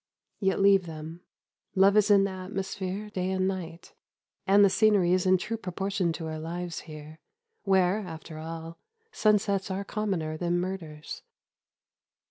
Yet 0.39 0.59
leave 0.59 0.87
them. 0.87 1.21
Love 1.75 1.95
is 1.95 2.09
in 2.09 2.23
the 2.23 2.31
atmosphere 2.31 3.11
day 3.11 3.29
and 3.29 3.47
night, 3.47 3.93
and 4.47 4.65
the 4.65 4.69
scenery 4.71 5.13
is 5.13 5.27
in 5.27 5.37
true 5.37 5.57
proportion 5.57 6.11
to 6.13 6.25
our 6.25 6.39
lives 6.39 6.79
here, 6.89 7.19
where, 7.65 7.99
after 7.99 8.39
all, 8.39 8.79
sunsets 9.11 9.69
are 9.69 9.83
commoner 9.83 10.37
than 10.37 10.59
murders." 10.59 11.21